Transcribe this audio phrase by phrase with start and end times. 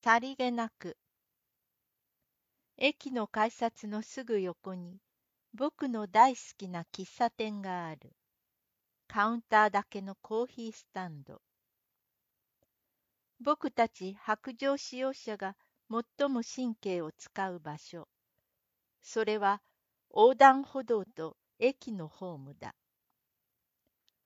[0.00, 0.96] さりげなく。
[2.76, 5.00] 駅の改札のすぐ横に
[5.54, 8.12] 僕の大好きな喫茶店がある。
[9.08, 11.42] カウンターだけのコーヒースタンド。
[13.40, 15.56] 僕たち白状使用者が
[15.90, 18.06] 最も神経を使う場所。
[19.02, 19.60] それは
[20.10, 22.76] 横断歩道と駅のホームだ。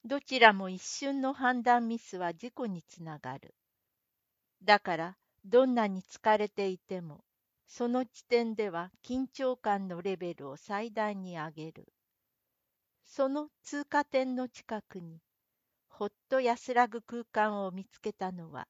[0.04, 3.54] どちらも一瞬の判断ミスは事故につながる。
[4.62, 7.24] だからどんなに疲れていても、
[7.68, 11.92] その地点では緊張感のレベルを最大に上げる。
[13.04, 15.20] その通過点の近くに、
[15.88, 18.66] ほっと安らぐ空間を見つけたのは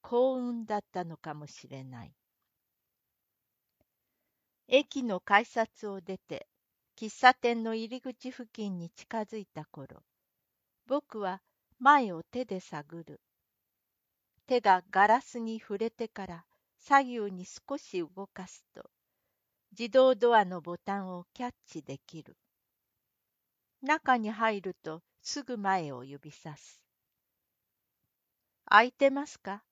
[0.00, 2.14] 幸運だったのかもしれない。
[4.66, 6.48] 駅の改札を出て、
[6.96, 10.02] 喫茶店の入り口付近に近づいた頃、
[10.86, 11.42] 僕は
[11.78, 13.20] 前を手で探る。
[14.52, 16.44] 手がガラスに触れてから
[16.76, 18.90] 左右に少し動かすと
[19.70, 22.36] 自動ドアのボタンをキャッチできる。
[23.80, 26.82] 中に入るとすぐ前を指さす。
[28.66, 29.62] 空いてますか？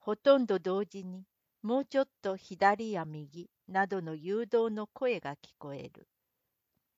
[0.00, 1.24] ほとんど同時に
[1.62, 6.06] もうちょっと左や右などの誘導の声が聞こえる。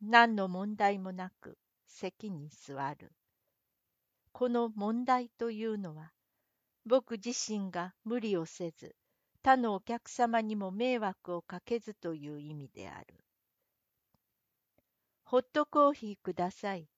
[0.03, 3.12] 何の問題もなく席に座る。
[4.33, 6.11] この問題というのは
[6.89, 8.97] 僕自身が無理をせず、
[9.42, 13.06] 他のお客様にも迷惑をかけずという意味である。
[15.22, 16.89] ホットコーヒーください。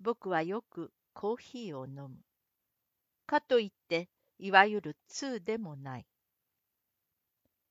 [0.00, 2.16] 僕はよくコーヒーを飲む。
[3.26, 6.06] かといって、いわゆる通でもない。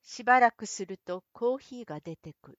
[0.04, 2.58] しばらくするとコーヒーが出てくる。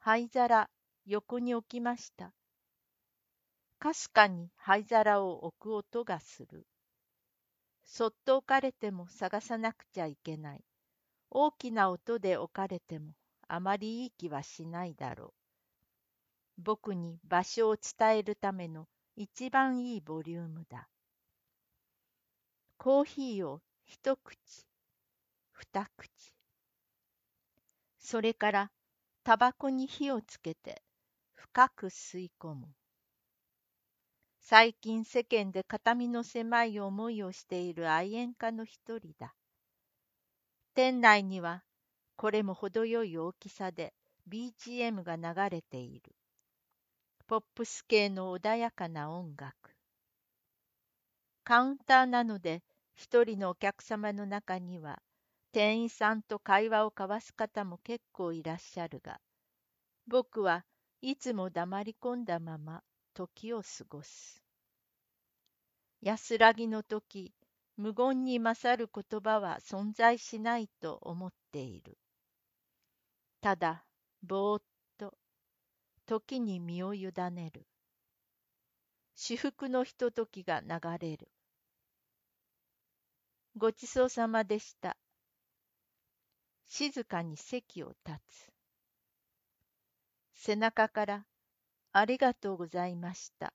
[0.00, 0.68] 灰皿、
[1.06, 2.34] 横に置きました。
[3.78, 6.66] かすかに灰皿を置く音がする。
[7.84, 10.64] そっと置かれても探さなくちゃいけない。
[11.30, 13.14] 大きな音で置かれても
[13.48, 15.34] あまりいい気はしないだろ
[16.58, 16.62] う。
[16.62, 20.88] 僕に場所を伝えるための一番いいボリュームだ。
[22.78, 24.66] コーヒーを一口、
[25.52, 26.34] 二口。
[27.98, 28.70] それから
[29.22, 30.82] タバコに火をつけて
[31.34, 32.68] 深く吸い込む。
[34.48, 39.34] 最近世間で肩身の狭い思いをしている愛煙家の一人だ。
[40.72, 41.64] 店内には
[42.14, 43.92] これも程よい大きさで
[44.30, 46.14] BGM が流れている。
[47.26, 49.52] ポップス系の穏やかな音楽。
[51.42, 52.62] カウンターなので
[52.94, 55.02] 一人のお客様の中には
[55.50, 59.18] 店員さんと会話を交わす方も結構いらっしゃるが、
[60.06, 60.64] 僕は
[61.02, 62.84] いつも黙り込んだまま
[63.16, 64.42] 時を過ごす。
[66.02, 67.32] 安らぎの時、
[67.78, 71.96] 無言に勝る言葉は存在しないと思っている。
[73.40, 73.86] ただ、
[74.22, 74.62] ぼーっ
[74.98, 75.16] と、
[76.04, 77.66] 時に身を委ねる。
[79.14, 80.68] 至福のひとときが流
[81.00, 81.30] れる。
[83.56, 84.94] ごちそうさまでした。
[86.66, 88.52] 静かに席を立つ。
[90.34, 91.26] 背中から
[91.96, 93.52] ありがとうございました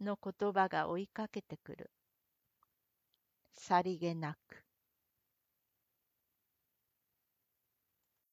[0.00, 1.90] の言葉が追いかけてくる。
[3.54, 4.64] さりげなく。